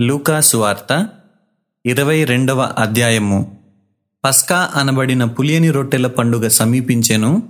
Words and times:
లూకా 0.00 0.42
వార్త 0.54 1.08
ఇరవై 1.86 2.24
రెండవ 2.24 2.60
అధ్యాయము. 2.78 3.58
పస్కా 4.24 4.70
అనబడిన 4.74 5.24
పులియని 5.24 5.70
రొట్టెల 5.70 6.06
పండుగ 6.06 6.48
సమీపించెను. 6.48 7.42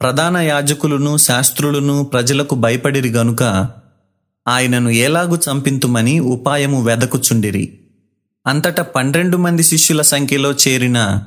ప్రధాన 0.00 0.36
యాజకులను 0.36 1.16
శాస్త్రులను 1.16 2.04
ప్రజలకు 2.04 2.54
భయపడిరి 2.54 3.10
గనుక 3.10 3.68
ఆయనను 4.48 4.90
ఏలాగు 4.90 5.36
చంపింతుమని 5.36 6.20
ఉపాయము 6.20 6.84
వెదకుచుండిరి. 6.84 7.78
అంతటా 8.46 8.82
పన్నెండు 8.82 9.36
మంది 9.36 9.62
శిష్యుల 9.62 10.02
సంఖ్యలో 10.02 10.52
చేరిన 10.52 11.22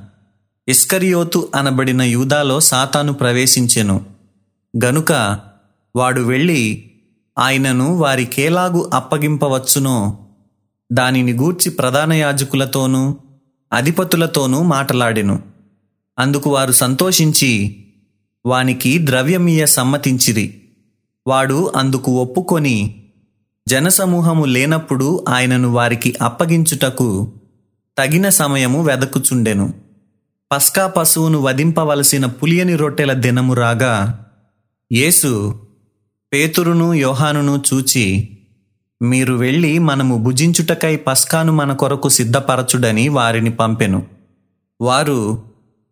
ఇస్కరియోతు 0.67 1.49
అనబడిన 1.55 2.01
యూదాలో 2.01 2.59
సాతాను 2.59 3.13
ప్రవేశించెను. 3.13 4.05
గనుక 4.85 5.39
వాడు 5.95 6.21
వెళ్ళి 6.21 6.91
ఆయనను 7.39 7.93
వారికేలాగు 7.95 8.89
అప్పగింపవచ్చునో 8.93 10.23
దానిని 10.91 11.33
గూర్చి 11.33 11.71
ప్రధాన 11.71 12.13
యాజకులతోనూ 12.13 13.17
అధిపతులతోనూ 13.73 14.63
మాటలాడెను. 14.63 15.43
అందుకు 16.19 16.49
వారు 16.49 16.71
సంతోషించి 16.71 17.83
వానికి 18.45 19.05
ద్రవ్యమీయ 19.05 19.65
సమ్మతించిరి. 19.65 20.61
వాడు 21.27 21.71
అందుకు 21.75 22.11
ఒప్పుకొని 22.11 23.03
జనసమూహము 23.67 24.45
లేనప్పుడు 24.45 25.25
ఆయనను 25.29 25.69
వారికి 25.69 26.15
అప్పగించుటకు 26.21 27.33
తగిన 27.97 28.29
సమయము 28.29 28.83
వెదకుచుండెను. 28.83 29.73
పస్కా 30.51 30.87
పశువును 30.87 31.39
వధింపవలసిన 31.39 32.25
పులియని 32.25 32.75
రొట్టెల 32.75 33.13
దినము 33.13 33.53
రాగా 33.53 34.25
యేసు 34.91 35.59
పేతురును 36.33 36.93
యోహానును 36.93 37.63
చూచి 37.73 38.36
మీరు 39.01 39.33
వెళ్ళి 39.33 39.79
మనము 39.79 40.17
భుజించుటకై 40.17 40.95
పస్కాను 40.95 41.53
మన 41.53 41.73
కొరకు 41.73 42.09
సిద్ధపరచుడని 42.09 43.09
వారిని 43.09 43.49
పంపెను. 43.49 44.07
వారు 44.81 45.43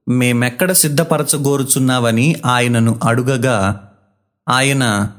మేమెక్కడ 0.09 0.71
సిద్ధపరచగోరుచున్నావని 0.71 2.35
ఆయనను 2.45 2.99
అడుగగా 3.03 3.89
ఆయన 4.49 5.11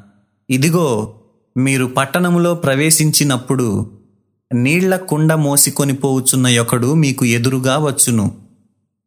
ఇదిగో 0.51 1.15
మీరు 1.57 1.87
పట్టణములో 1.87 2.55
ప్రవేశించినప్పుడు 2.55 3.91
నీళ్ళ 4.55 4.97
కుండ 4.97 5.33
మోసికొని 5.33 5.95
పోవుచున్న 5.95 6.61
ఒకడు 6.61 6.95
మీకు 6.95 7.25
ఎదురుగా 7.25 7.79
వచ్చును. 7.79 8.35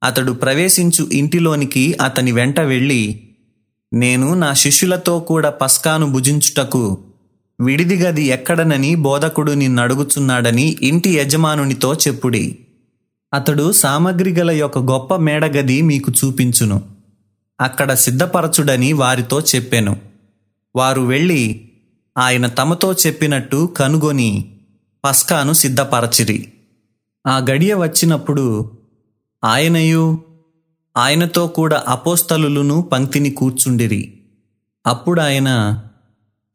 అతడు 0.03 0.31
ప్రవేశించు 0.31 1.05
ఇంటిలోనికి 1.05 1.93
అతని 1.93 2.31
వెంట 2.31 2.59
వెళ్ళి 2.59 3.29
నేను 3.93 4.33
నా 4.33 4.53
శిష్యులతో 4.53 5.19
కూడా 5.19 5.49
పస్కాను 5.49 6.11
భుజించుటకు 6.11 6.97
విడిది 7.61 7.95
గది 7.95 8.23
ఎక్కడనని 8.23 8.95
బోధకుడు 8.95 9.51
నిన్నడుగుచున్నాడని 9.51 10.77
ఇంటి 10.81 11.09
యజమానునితో 11.09 11.93
చెప్పుడి. 11.93 12.57
అతడు 13.33 13.71
సామగ్రి 13.71 14.31
గల 14.33 14.51
యొక్క 14.51 14.77
గొప్ప 14.77 15.15
మేడగది 15.15 15.81
మీకు 15.81 16.11
చూపించును. 16.11 16.81
అక్కడ 17.61 17.93
సిద్ధపరచుడని 17.93 18.93
వారితో 18.93 19.41
చెప్పాను. 19.41 19.97
వారు 20.75 21.01
వెళ్ళి 21.01 21.69
ఆయన 22.17 22.47
తమతో 22.47 22.93
చెప్పినట్టు 22.93 23.73
కనుగొని 23.77 24.59
పస్కాను 25.05 25.53
సిద్ధపరచిరి. 25.53 26.53
ఆ 27.27 27.37
గడియ 27.37 27.73
వచ్చినప్పుడు 27.73 28.71
ఆయనయు 29.43 30.19
ఆయనతో 30.97 31.47
కూడా 31.47 31.83
అపోస్తలులను 31.87 32.81
పంక్తిని 32.81 33.31
కూర్చుండిరి. 33.31 34.13
అప్పుడు 34.87 35.21
ఆయన 35.21 35.79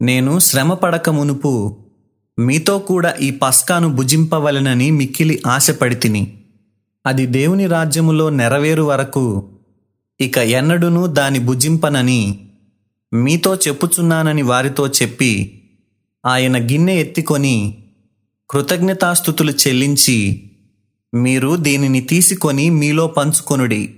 నేను 0.01 0.39
శ్రమ 0.39 0.73
పడక 0.73 1.09
మునుపు 1.09 1.77
మీతో 2.39 2.79
కూడా 2.79 3.13
ఈ 3.21 3.31
పస్కాను 3.31 3.87
భుజింపవలెనని 3.87 4.91
మిక్కిలి 4.91 5.41
ఆశపడి 5.47 5.95
తిని 5.95 6.37
అది 7.05 7.25
దేవుని 7.25 7.67
రాజ్యములో 7.67 8.29
నెరవేరు 8.29 8.83
వరకు 8.83 9.49
ఇక 10.21 10.37
ఎన్నడును 10.37 11.07
దాని 11.07 11.39
భుజింపనని 11.39 12.39
మీతో 13.13 13.55
చెప్పుచున్నానని 13.55 14.41
వారితో 14.41 14.87
చెప్పి 14.87 15.61
ఆయన 16.25 16.57
గిన్నె 16.57 16.95
ఎత్తికొని 16.95 17.83
కృతజ్ఞతాస్థుతులు 18.49 19.51
చెల్లించి 19.51 20.49
మీరు 21.13 21.55
దీనిని 21.55 22.01
తీసుకొని 22.01 22.69
మీలో 22.69 23.07
పంచుకొనుడి. 23.07 23.95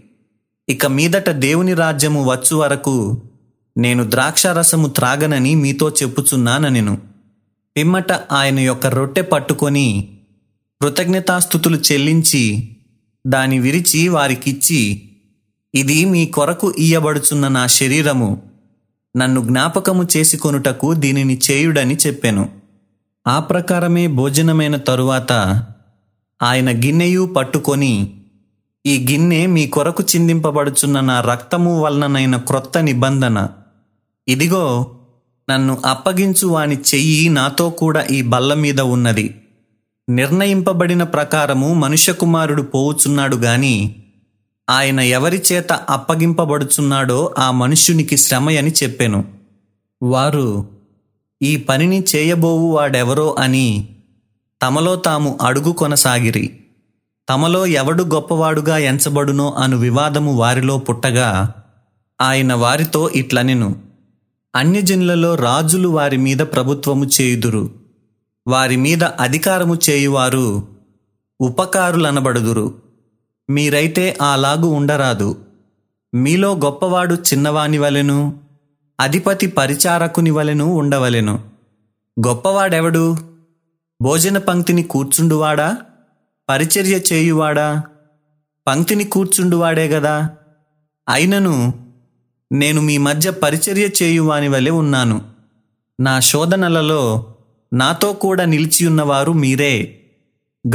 ఇక 0.69 0.85
మీదట 0.85 1.29
దేవుని 1.29 1.73
రాజ్యము 1.73 2.23
వచ్చు 2.23 2.55
వరకు 2.57 3.21
నేను 3.77 4.09
ద్రాక్షారసము 4.09 4.87
త్రాగనని 4.87 5.55
మీతో 5.55 5.89
చెప్పుచున్నానెను 5.89 6.97
పిమ్మట 7.77 8.11
ఆయన 8.11 8.59
యొక్క 8.59 8.87
రొట్టె 8.87 9.21
పట్టుకొని 9.21 10.07
కృతజ్ఞతాస్థుతులు 10.81 11.77
చెల్లించి 11.77 12.75
దాని 13.27 13.59
విరిచి 13.59 14.07
వారికిచ్చి 14.07 15.09
ఇది 15.75 16.05
మీ 16.05 16.25
కొరకు 16.25 16.73
ఇయ్యబడుచున్న 16.79 17.47
నా 17.47 17.67
శరీరము. 17.67 18.41
నన్ను 19.17 19.41
జ్ఞాపకము 19.41 20.07
చేసుకొనుటకు 20.17 20.93
దీనిని 20.93 21.39
చేయుడని 21.51 21.95
చెప్పాను. 22.07 22.49
ఆ 23.27 23.39
ప్రకారమే 23.39 24.07
భోజనమైన 24.07 24.75
తరువాత 24.75 25.31
ఆయన 26.41 26.79
గిన్నెయు 26.79 27.33
పట్టుకొని 27.37 28.21
ఈ 28.85 29.07
గిన్నె 29.11 29.45
మీ 29.45 29.67
కొరకు 29.67 30.03
చిందింపబడుచున్న 30.03 30.99
నా 30.99 31.21
రక్తము 31.21 31.81
వలననైన 31.81 32.35
క్రొత్త 32.35 32.77
నిబంధన. 32.77 33.49
ఇదిగో 34.27 34.95
నన్ను 35.49 35.81
అప్పగించు 35.85 36.47
వాని 36.47 36.75
చెయ్యి 36.75 37.29
నాతో 37.29 37.69
కూడా 37.69 38.03
ఈ 38.03 38.21
బల్ల 38.21 38.53
మీద 38.53 38.81
ఉన్నది. 38.81 39.41
నిర్ణయింపబడిన 40.09 41.03
ప్రకారము 41.03 41.73
మనుష్య 41.73 42.13
కుమారుడు 42.13 42.61
పోవుచున్నాడు 42.61 43.35
గాని 43.35 44.03
ఆయన 44.69 44.99
ఎవరి 44.99 45.43
చేత 45.51 45.73
అప్పగింపబడుచున్నాడో 45.73 47.35
ఆ 47.37 47.51
మనుష్యునికి 47.51 48.17
శ్రమయని 48.17 48.73
చెప్పెను. 48.83 49.25
వారు 50.03 50.69
ఈ 51.41 51.55
పనిని 51.55 52.03
చేయబోవు 52.15 52.75
వాడెవరో 52.75 53.35
అని 53.39 53.89
తమలో 54.61 54.95
తాము 54.95 55.37
అడుగు 55.41 55.71
కొనసాగిరి. 55.71 56.59
తమలో 57.29 57.65
ఎవడు 57.65 58.03
గొప్పవాడుగా 58.03 58.77
ఎంచబడునో 58.77 59.51
అను 59.51 59.77
వివాదము 59.77 60.35
వారిలో 60.35 60.77
పుట్టగా 60.77 61.53
ఆయన 62.21 62.53
వారితో 62.53 63.09
ఇట్లనెను. 63.09 63.86
అన్యజనులలో 64.57 65.35
రాజులు 65.35 65.89
వారి 65.89 66.17
మీద 66.17 66.37
ప్రభుత్వము 66.37 67.05
చేయుదురు. 67.05 67.69
వారి 68.47 68.75
మీద 68.75 69.03
అధికారము 69.03 69.77
చేయువారు 69.89 70.67
ఉపకారులనబడుదురు. 71.41 72.81
మీరైతే 73.49 74.17
అలాగు 74.31 74.65
ఉండరాదు. 74.65 75.37
మీలో 76.13 76.55
గొప్పవాడు 76.55 77.15
చిన్నవాని 77.15 77.77
వలెను 77.77 78.39
అధిపతి 78.99 79.47
పరిచారకుని 79.47 80.31
వలెను 80.31 80.65
ఉండవలెను. 80.65 81.39
గొప్పవాడెవడు? 82.27 83.17
భోజన 84.01 84.37
పంక్తిని 84.37 84.83
కూర్చుండువాడా? 84.83 85.77
పరిచర్య 86.49 86.99
చేయువాడా? 87.13 87.83
పంక్తిని 88.67 89.03
కూర్చుండువాడే 89.03 89.87
గదా? 89.87 90.29
అయినను 91.09 91.86
నేను 92.51 92.81
మీ 92.81 92.97
మధ్య 92.97 93.31
పరిచర్య 93.31 93.89
చేయువాని 94.03 94.47
వలె 94.47 94.71
ఉన్నాను. 94.71 95.21
నా 95.99 96.19
శోధనలలో 96.19 97.33
నాతో 97.73 98.13
కూడా 98.13 98.45
నిలిచియున్నవారు 98.45 99.31
మీరే. 99.31 100.01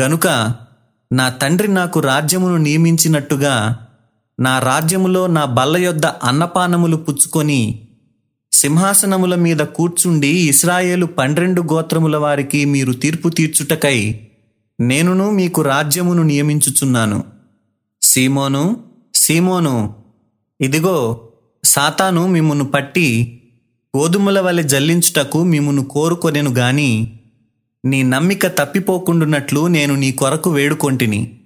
గనుక 0.00 0.54
నా 1.12 1.28
తండ్రి 1.28 1.68
నాకు 1.68 2.00
రాజ్యమును 2.00 2.56
నియమించినట్టుగా 2.56 3.86
నా 4.40 4.58
రాజ్యములో 4.58 5.26
నా 5.26 5.44
బల్ల 5.44 5.76
యొద్ద 5.76 6.06
అన్నపానములు 6.06 6.96
పుచ్చుకొని 6.96 7.88
సింహాసనముల 8.52 9.34
మీద 9.34 9.56
కూర్చుండి 9.56 10.28
ఇస్రాయేలు 10.28 11.06
పన్నెండు 11.06 11.62
గోత్రముల 11.62 12.16
వారికి 12.16 12.64
మీరు 12.64 12.92
తీర్పు 12.92 13.28
తీర్చుటకై 13.28 14.20
నేనును 14.80 15.30
మీకు 15.30 15.62
రాజ్యమును 15.62 16.22
నియమించుచున్నాను. 16.22 17.24
సీమోను 18.02 18.80
సీమోను 19.14 19.94
ఇదిగో 20.60 21.28
సాతాను 21.64 22.26
మిమ్మును 22.26 22.64
పట్టి 22.64 23.40
గోధుమల 23.96 24.40
వలె 24.40 24.62
జల్లించుటకు 24.62 25.42
మిమ్మును 25.42 25.84
కోరుకొనెను 25.84 26.50
గాని 26.50 27.20
నీ 27.84 28.02
నమ్మిక 28.02 28.46
తప్పిపోకుండునట్లు 28.46 29.66
నేను 29.66 29.94
నీ 29.94 30.12
కొరకు 30.12 30.50
వేడుకొంటిని. 30.50 31.40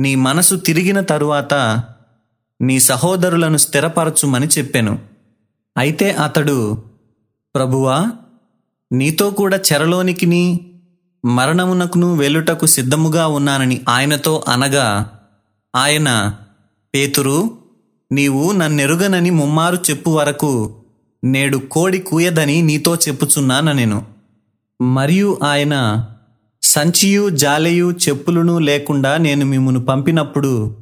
నీ 0.00 0.14
మనసు 0.14 0.54
తిరిగిన 0.54 1.00
తరువాత 1.00 1.54
నీ 2.60 2.80
సహోదరులను 2.80 3.56
స్థిరపరచుమని 3.56 4.46
చెప్పెను. 4.46 4.98
అయితే 5.78 6.12
అతడు 6.12 6.82
ప్రభువా 7.54 8.12
నీతో 8.92 9.30
కూడా 9.30 9.56
చెరలోనికిని 9.56 10.60
మరణమునకును 11.24 12.14
వెళ్ళుటకు 12.14 12.66
సిద్ధముగా 12.66 13.26
ఉన్నానని 13.26 13.80
ఆయనతో 13.88 14.44
అనగా 14.48 15.10
ఆయన 15.76 16.36
పేతురు 16.94 17.58
నీవు 18.12 18.52
నన్నెరుగనని 18.52 19.30
ముమ్మారు 19.30 19.76
చెప్పు 19.76 20.10
వరకు 20.10 20.74
నేడు 21.24 21.56
కోడి 21.56 21.98
కూయదని 21.98 22.62
నీతో 22.62 22.96
చెప్పుచున్నాన 22.96 23.72
నేను. 23.72 24.06
మరియు 24.82 25.38
ఆయన 25.42 26.06
సంచియు 26.62 27.30
జాలెయు 27.30 27.92
చెప్పులను 27.92 28.58
లేకుండా 28.58 29.16
నేను 29.16 29.46
మిమ్మును 29.46 29.80
పంపినప్పుడు 29.80 30.76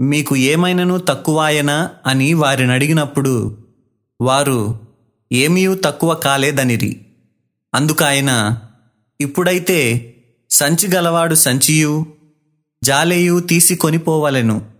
మీకు 0.00 0.36
ఏమైనను 0.36 0.98
తక్కువాయనా 0.98 1.90
అని 2.06 2.34
వారిని 2.34 2.72
అడిగినప్పుడు 2.72 3.58
వారు 4.20 4.80
ఏమీ 5.32 5.76
తక్కువ 5.84 6.14
కాలేదనిరి. 6.14 7.00
అందుకాయన 7.74 8.58
ఇప్పుడైతే 9.20 9.78
సంచి 10.50 10.88
గలవాడు 10.94 11.34
సంచియు 11.34 12.06
జాలేయు 12.84 13.40
తీసి 13.40 13.74
కొనిపోవలెను 13.74 14.77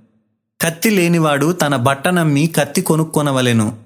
కత్తి 0.60 0.90
లేనివాడు 0.90 1.52
తన 1.52 1.76
బట్టనమ్మి 1.76 2.46
కత్తి 2.46 2.80
కొనుక్కొనవలెను. 2.82 3.76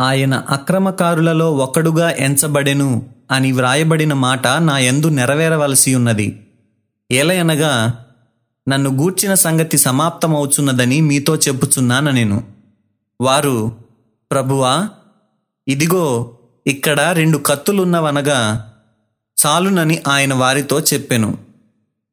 ఆయన 0.00 0.34
అక్రమకారులలో 0.34 1.56
ఒకడుగా 1.56 2.10
ఎంచబడెను 2.10 3.08
అని 3.30 3.52
వ్రాయబడిన 3.52 4.12
మాట 4.12 4.46
నా 4.46 4.78
ఎందు 4.78 5.06
నెరవేరవలసి 5.06 5.94
ఉన్నది 5.94 6.46
ఏలయనగా 7.10 8.04
నన్ను 8.68 8.90
గూర్చిన 8.90 9.34
సంగతి 9.34 9.78
సమాప్తమవుచున్నదని 9.78 11.00
మీతో 11.00 11.36
చెప్పుచున్నాను 11.36 12.10
నేను 12.10 12.44
వారు 13.20 13.76
ప్రభువా 14.30 14.88
ఇదిగో 15.68 16.36
ఇక్కడ 16.66 17.00
రెండు 17.00 17.38
కత్తులున్నవనగా 17.38 18.72
చాలునని 19.46 20.02
ఆయన 20.08 20.34
వారితో 20.34 20.80
చెప్పెను. 20.80 21.38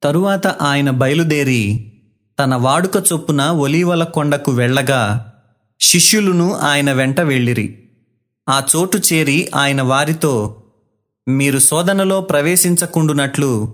తరువాత 0.03 0.47
ఆయన 0.47 0.89
బయలుదేరి 0.89 1.92
తన 2.39 2.55
వాడుక 2.55 2.91
చొప్పున 3.13 3.41
ఒలీవల 3.41 4.03
కొండకు 4.03 4.51
వెళ్ళగా 4.51 5.33
శిష్యులను 5.81 6.53
ఆయన 6.53 6.91
వెంట 6.91 7.19
వెళ్ళిరి. 7.21 7.79
ఆ 8.49 8.63
చోటు 8.75 8.97
చేరి 8.97 9.51
ఆయన 9.55 9.81
వారితో 9.81 10.63
మీరు 11.27 11.59
శోధనలో 11.59 12.21
ప్రవేశించకుండునట్లు 12.21 13.73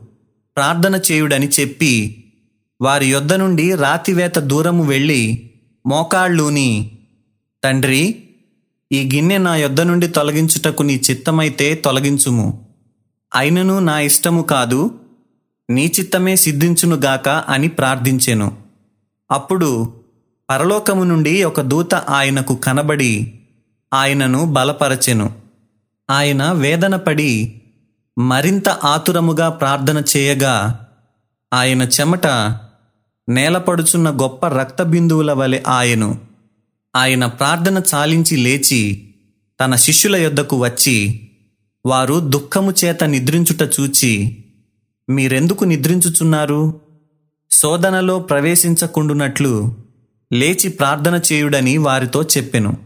ప్రార్థన 0.58 1.02
చేయుడని 1.12 1.50
చెప్పి 1.60 2.24
వారి 2.82 3.08
యొద్ద 3.08 3.34
నుండి 3.34 3.76
రాతివేత 3.76 4.40
దూరము 4.40 4.84
వెళ్ళి 4.84 5.52
మోకాళ్ళూని 5.88 6.92
తండ్రి 7.64 8.24
ఈ 8.92 9.10
గిన్నె 9.14 9.38
నా 9.38 9.56
యొద్ద 9.56 9.82
నుండి 9.82 10.08
తొలగించుటకు 10.08 10.84
నీ 10.84 11.02
చిత్తమైతే 11.10 11.76
తొలగించుము. 11.76 12.68
అయినను 13.36 13.80
నా 13.80 14.00
ఇష్టము 14.00 14.42
కాదు. 14.42 14.99
నీ 15.70 15.92
చిత్తమే 16.00 16.36
సిద్ధించునుగాక 16.36 17.30
అని 17.30 17.68
ప్రార్థించెను. 17.68 18.58
అప్పుడు 19.32 19.94
పరలోకము 20.50 21.04
నుండి 21.04 21.44
ఒక 21.44 21.62
దూత 21.62 21.96
ఆయనకు 21.96 22.56
కనబడి 22.56 23.40
ఆయనను 23.94 24.46
బలపరచెను. 24.46 25.34
ఆయన 26.10 26.52
వేదనపడి 26.52 27.62
మరింత 28.20 28.70
ఆతురముగా 28.70 29.50
ప్రార్థన 29.50 30.04
చేయగా 30.18 30.86
ఆయన 31.54 31.82
చెమట 31.82 32.28
నేలపడుచున్న 33.30 34.10
గొప్ప 34.10 34.48
రక్త 34.48 34.84
బిందువుల 34.84 35.32
వలె 35.32 35.62
ఆయను. 35.68 36.22
ఆయన 36.96 37.26
ప్రార్థన 37.26 37.82
చాలించి 37.94 38.38
లేచి 38.38 39.10
తన 39.62 39.76
శిష్యుల 39.76 40.16
యొద్దకు 40.16 40.64
వచ్చి 40.64 41.28
వారు 41.86 42.20
దుఃఖము 42.20 42.74
చేత 42.86 43.04
నిద్రించుట 43.04 43.72
చూచి 43.80 44.44
మీరెందుకు 45.10 45.64
నిద్రించుచున్నారు? 45.64 46.80
శోధనలో 47.52 48.20
ప్రవేశించకుండునట్లు 48.20 49.76
లేచి 50.34 50.70
ప్రార్థన 50.70 51.22
చేయుడని 51.32 51.78
వారితో 51.78 52.24
చెప్పెను. 52.24 52.78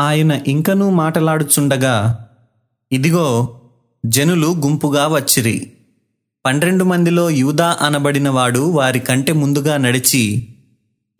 ఆయన 0.00 0.40
ఇంకనూ 0.46 0.90
మాటలాడుచుండగా 0.90 2.28
ఇదిగో 2.92 3.60
జనులు 4.06 4.46
గుంపుగా 4.46 5.06
వచ్చిరి. 5.06 5.72
పన్నెండు 6.46 6.84
మందిలో 6.84 7.30
యూదా 7.30 7.78
అనబడిన 7.80 8.28
వాడు 8.28 8.58
వారి 8.58 9.00
కంటే 9.00 9.32
ముందుగా 9.32 9.76
నడిచి 9.76 10.48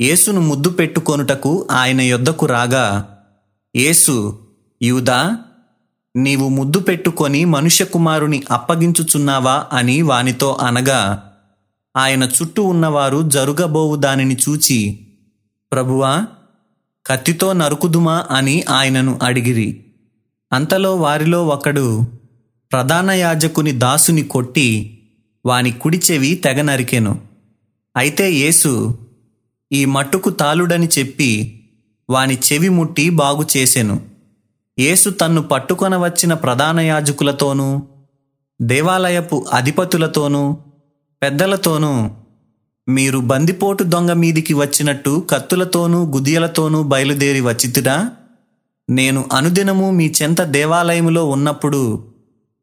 యేసును 0.01 0.41
ముద్దు 0.41 0.71
పెట్టుకొనుటకు 0.71 1.69
ఆయన 1.71 2.01
యొద్దకు 2.01 2.47
రాగా 2.47 3.17
యేసు 3.77 4.39
యూదా 4.83 5.37
నీవు 6.17 6.49
ముద్దు 6.49 6.79
పెట్టుకొని 6.79 7.45
మనుష్య 7.45 7.85
కుమారుని 7.85 8.43
అప్పగించుచున్నావా 8.51 9.67
అని 9.73 10.03
వానితో 10.03 10.59
అనగా 10.61 11.33
ఆయన 11.97 12.25
చుట్టూ 12.25 12.63
ఉన్నవారు 12.63 13.23
జరుగబోవు 13.29 13.97
దానిని 13.97 14.37
చూచి 14.37 15.07
ప్రభువా 15.73 16.27
కత్తితో 17.07 17.53
నరుకుదుమా 17.53 18.27
అని 18.31 18.63
ఆయనను 18.63 19.19
అడిగిరి. 19.23 19.85
అంతలో 20.53 20.97
వారిలో 20.97 21.47
ఒకడు 21.47 22.07
ప్రధాన 22.73 23.11
యాజకుని 23.11 23.73
దాసుని 23.73 24.23
కొట్టి 24.23 24.99
వాని 25.47 25.73
కుడి 25.73 26.01
చెవి 26.11 26.35
తెగ 26.35 26.63
నరికెను. 26.63 27.21
అయితే 27.97 28.33
యేసు 28.33 28.99
ఈ 29.73 29.85
మట్టుకు 29.85 30.31
తాలుడని 30.31 30.89
చెప్పి 30.99 31.61
వాని 32.11 32.39
చెవి 32.53 32.69
ముట్టి 32.69 33.11
బాగు 33.11 33.47
చేసెను 33.57 34.12
యేసు 34.79 35.11
తన్ను 35.11 35.43
పట్టుకొన 35.43 35.97
వచ్చిన 35.97 36.35
ప్రధాన 36.35 36.81
యాజకులతోనూ 36.81 37.83
దేవాలయపు 38.63 39.47
అధిపతులతోనూ 39.53 40.57
పెద్దలతోనూ 41.23 42.11
మీరు 42.89 43.19
బందిపోటు 43.19 43.83
దొంగ 43.83 44.13
మీదికి 44.13 44.55
వచ్చినట్టు 44.55 45.27
కత్తులతోనూ 45.31 46.05
గుదియలతోనూ 46.05 46.83
బయలుదేరి 46.83 47.41
వచ్చితురా? 47.41 48.11
నేను 48.91 49.25
అనుదినము 49.33 49.91
మీ 49.91 50.13
చెంత 50.23 50.43
దేవాలయములో 50.43 51.29
ఉన్నప్పుడు 51.29 52.05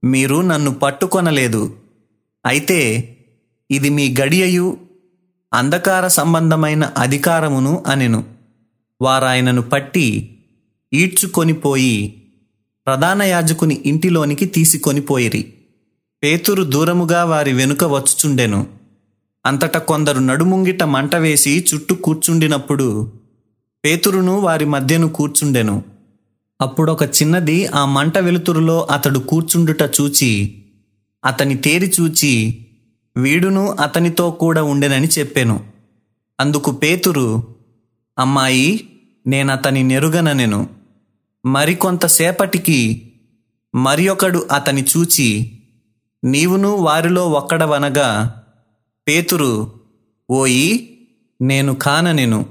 మీరు 0.04 0.42
నన్ను 0.42 0.72
పట్టుకొనలేదు. 0.74 1.76
అయితే 2.46 2.80
ఇది 3.72 3.90
మీ 3.90 4.16
గడియయు 4.22 4.78
అంధకార 5.54 6.08
సంబంధమైన 6.08 6.84
అధికారమును 6.98 7.84
అనెను. 7.88 8.24
వారాయనను 9.02 9.62
పట్టి 9.62 10.39
ఈడ్చుకొనిపోయి 10.94 12.22
ప్రధాన 12.86 13.22
యాజకుని 13.22 13.82
ఇంటిలోనికి 13.86 14.46
తీసుకొనిపోయిరి 14.46 15.54
పేతురు 16.24 16.64
దూరముగా 16.64 17.24
వారి 17.24 17.54
వెనుక 17.54 17.84
వచ్చుచుండెను. 17.84 18.68
అంతట 19.46 19.78
కొందరు 19.78 20.20
నడుముంగిట 20.20 20.84
మంట 20.84 21.16
వేసి 21.16 21.66
చుట్టూ 21.74 21.96
కూర్చుండినప్పుడు 21.96 23.12
పేతురును 23.86 24.40
వారి 24.40 24.66
మధ్యను 24.66 25.10
కూర్చుండెను. 25.10 25.84
అప్పుడొక 26.62 27.04
చిన్నది 27.04 27.66
ఆ 27.66 27.86
మంట 27.86 28.18
వెలుతురులో 28.18 28.86
అతడు 28.86 29.20
కూర్చుండుట 29.20 29.82
చూచి 29.82 30.62
అతని 31.26 31.58
తేరి 31.58 31.92
చూచి 32.02 32.66
వీడును 33.18 33.72
అతనితో 33.72 34.32
కూడా 34.32 34.64
ఉండెనని 34.64 35.08
చెప్పాను. 35.08 35.64
అందుకు 36.40 36.72
పేతురు 36.72 37.44
అమ్మాయి 38.20 38.90
నేనతని 39.28 39.84
నెరుగననెను. 39.84 40.79
మరికొంతసేపటికి 41.46 43.12
మరి 43.76 44.10
ఒకడు 44.10 44.48
అతని 44.52 44.86
చూచి 44.98 45.60
నీవును 46.24 46.70
వారిలో 46.70 47.30
ఒక్కడవనగా 47.30 48.42
పేతురు 49.08 49.72
ఓయి 50.32 50.98
నేను 51.42 51.76
కాననెను. 51.76 52.46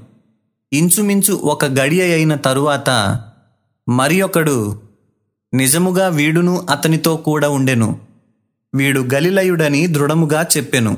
ఇంచుమించు 0.73 1.33
ఒక 1.33 1.65
గడియ 1.65 2.13
అయిన 2.13 2.35
తరువాత 2.35 3.19
మరి 3.89 4.21
ఒకడు 4.21 4.81
నిజముగా 5.53 6.07
వీడును 6.07 6.67
అతనితో 6.69 7.17
కూడా 7.17 7.49
ఉండెను. 7.49 7.99
వీడు 8.75 9.07
గలిలయుడని 9.13 9.87
దృఢముగా 9.87 10.47
చెప్పెను. 10.57 10.97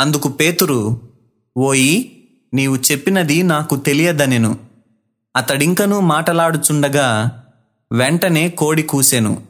అందుకు 0.00 0.28
పేతురు 0.28 1.00
ఓయి 1.56 2.24
నీవు 2.54 2.76
చెప్పినది 2.76 3.42
నాకు 3.42 3.76
తెలియదనెను. 3.76 4.71
అతడింకనూ 5.36 6.00
మాటలాడుచుండగా 6.00 7.38
వెంటనే 7.92 8.48
కోడి 8.48 8.82
కూసెను. 8.82 9.42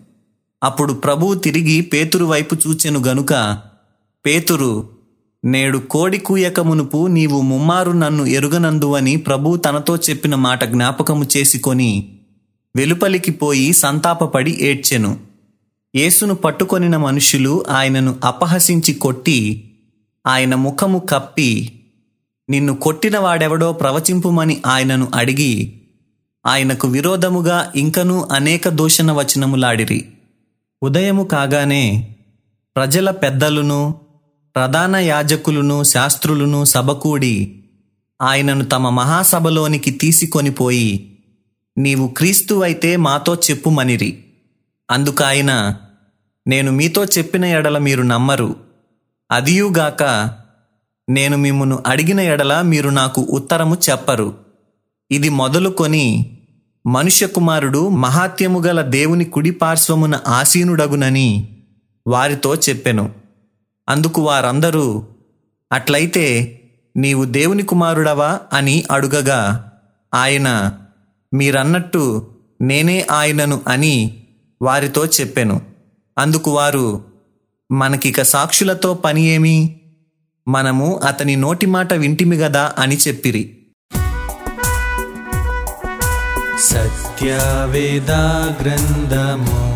అప్పుడు 0.62 0.93
ప్రభువు 0.93 1.35
తిరిగి 1.35 1.81
పేతురు 1.81 2.25
వైపు 2.25 2.55
చూచెను 2.55 3.01
గనుక 3.01 3.59
పేతురు 4.27 4.89
నేడు 5.45 5.79
కోడి 5.79 6.19
కూయక 6.19 6.61
మునుపు 6.61 7.07
నీవు 7.07 7.41
ముమ్మారు 7.41 7.91
నన్ను 7.93 8.25
ఎరుగనందువని 8.25 9.17
ప్రభు 9.17 9.43
ప్రభువు 9.43 9.57
తనతో 9.57 9.97
చెప్పిన 9.97 10.35
మాట 10.35 10.65
జ్ఞాపకము 10.65 11.27
చేసుకొని 11.37 12.19
వెలుపలికి 12.77 13.31
పోయి 13.31 13.73
సంతాపపడి 13.73 14.59
ఏడ్చెను. 14.61 15.21
యేసును 15.97 16.35
పట్టుకొనిన 16.35 16.97
మనుషులు 16.97 17.65
ఆయనను 17.71 18.17
అపహసించి 18.25 18.95
కొట్టి 18.95 19.71
ఆయన 20.27 20.55
ముఖము 20.55 20.99
కప్పి 20.99 21.81
నిన్ను 22.52 22.75
కొట్టిన 22.75 23.18
వాడెవడో 23.18 23.73
ప్రవచింపుమని 23.73 24.62
ఆయనను 24.66 25.09
అడిగి 25.14 25.82
ఆయనకు 26.47 26.88
విరోధముగా 26.88 27.73
ఇంకనూ 27.76 28.28
అనేక 28.32 28.68
దూషణ 28.68 29.12
వచనములాడిరి. 29.12 30.09
ఉదయము 30.82 31.25
కాగానే 31.25 32.16
ప్రజల 32.76 33.11
పెద్దలును 33.11 33.94
ప్రధాన 34.56 34.97
యాజకులను 34.97 35.82
శాస్త్రులను 35.82 36.64
సభకూడి 36.64 37.62
ఆయనను 38.23 38.64
తమ 38.64 38.88
మహాసభలోనికి 38.88 39.90
తీసుకొనిపోయి 39.90 41.18
నీవు 41.78 42.09
క్రీస్తు 42.09 42.54
అయితే 42.54 42.97
మాతో 42.97 43.35
చెప్పుమనిరి. 43.35 44.25
అందుకాయన 44.90 45.76
నేను 46.47 46.73
మీతో 46.73 47.04
చెప్పిన 47.04 47.44
ఎడల 47.44 47.78
మీరు 47.78 48.02
నమ్మరు. 48.02 48.56
అదియుగాక 49.30 50.02
నేను 51.09 51.37
మిమ్మును 51.37 51.82
అడిగిన 51.87 52.21
ఎడల 52.21 52.62
మీరు 52.62 52.88
నాకు 52.88 53.26
ఉత్తరము 53.30 53.76
చెప్పరు. 53.90 54.35
ఇది 55.11 55.28
మొదలుకొని 55.28 56.38
మనుష్య 56.87 57.26
కుమారుడు 57.26 57.88
మహాత్యము 57.88 58.61
గల 58.61 58.82
దేవుని 58.82 59.25
కుడి 59.25 59.50
పార్శ్వమున 59.50 60.21
ఆసీనుడగునని 60.28 61.56
వారితో 62.06 62.54
చెప్పెను. 62.54 63.11
అందుకు 63.88 64.23
వారందరూ 64.23 65.04
అట్లయితే 65.73 66.59
నీవు 66.97 67.25
దేవుని 67.25 67.62
కుమారుడవా? 67.62 68.40
అని 68.52 68.85
అడుగగా 68.90 69.73
ఆయన 70.14 70.73
మీరన్నట్టు 71.35 72.26
నేనే 72.61 73.06
ఆయనను 73.11 73.61
అని 73.68 74.25
వారితో 74.62 75.06
చెప్పెను. 75.06 75.62
అందుకు 76.18 76.50
వారు 76.50 77.04
మనకిక 77.73 78.23
సాక్షులతో 78.23 78.94
పని 78.94 79.23
ఏమి? 79.23 79.80
మనము 80.49 81.01
అతని 81.07 81.37
నోటి 81.37 81.67
మాట 81.67 81.93
వింటిమి 81.93 82.37
గదా 82.37 82.73
అని 82.79 82.97
చెప్పిరి. 82.97 83.57
సత్యవేదా 86.61 88.55
గ్రంథము. 88.63 89.73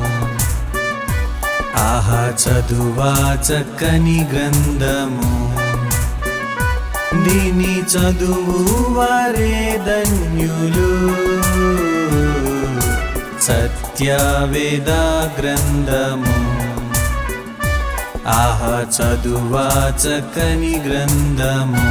ఆహా 1.77 2.35
చదువా 2.45 3.39
చక్కని 3.43 4.29
గ్రంథము. 4.33 5.57
దీని 7.25 7.81
చదువు 7.81 8.93
వారే 8.95 9.83
ధన్యులు. 9.87 11.09
సత్యవేదా 13.43 15.31
గ్రంథము. 15.39 16.46
ఆహా 18.36 18.74
చదువా 18.96 19.66
చక్కని 20.04 20.74
గ్రంథము 20.86 21.86